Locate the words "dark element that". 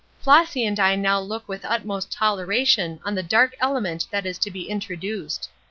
3.21-4.25